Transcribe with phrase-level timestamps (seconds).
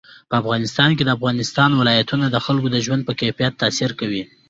[0.29, 4.23] په افغانستان کې د افغانستان ولايتونه د خلکو د ژوند په کیفیت تاثیر کوي.